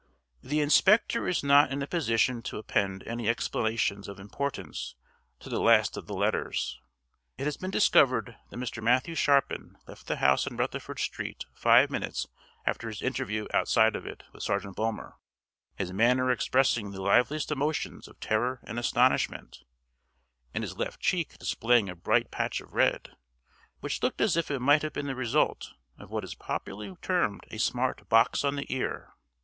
[0.41, 4.95] The inspector is not in a position to append any explanations of importance
[5.41, 6.79] to the last of the letters.
[7.37, 8.81] It has been discovered that Mr.
[8.81, 12.25] Matthew Sharpin left the house in Rutherford Street five minutes
[12.65, 15.17] after his interview outside of it with Sergeant Bulmer,
[15.75, 19.59] his manner expressing the liveliest emotions of terror and astonishment,
[20.51, 23.15] and his left cheek displaying a bright patch of red,
[23.81, 27.41] which looked as if it might have been the result of what is popularly termed
[27.51, 29.13] a smart box on the ear.